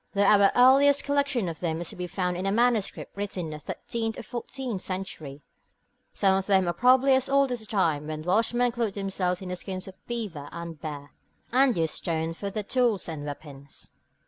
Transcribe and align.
Though 0.15 0.23
our 0.23 0.51
earliest 0.55 1.03
collection 1.03 1.47
of 1.47 1.59
them 1.59 1.79
is 1.79 1.89
to 1.89 1.95
be 1.95 2.07
found 2.07 2.35
in 2.35 2.47
a 2.47 2.51
manuscript 2.51 3.15
written 3.15 3.45
in 3.45 3.49
the 3.51 3.59
thirteenth 3.59 4.17
or 4.17 4.23
fourteenth 4.23 4.81
century, 4.81 5.43
some 6.11 6.35
of 6.39 6.47
them 6.47 6.67
are 6.67 6.73
probably 6.73 7.13
as 7.13 7.29
old 7.29 7.51
as 7.51 7.59
the 7.59 7.67
time 7.67 8.07
when 8.07 8.23
Welshmen 8.23 8.71
clothed 8.71 8.95
themselves 8.95 9.43
in 9.43 9.49
the 9.49 9.55
skins 9.55 9.87
of 9.87 9.93
the 9.93 10.01
beaver 10.07 10.49
and 10.51 10.71
the 10.73 10.79
bear, 10.81 11.11
and 11.51 11.77
used 11.77 11.93
stone 11.93 12.33
for 12.33 12.49
their 12.49 12.63
tools 12.63 13.07
and 13.07 13.25
weapons. 13.27 13.91